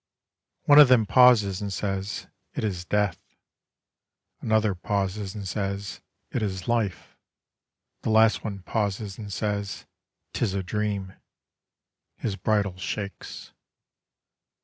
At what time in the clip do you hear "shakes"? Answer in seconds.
12.77-13.51